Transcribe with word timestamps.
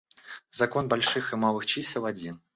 Закон 0.49 0.87
больших 0.87 1.31
и 1.31 1.35
малых 1.35 1.67
чисел 1.67 2.07
один. 2.07 2.41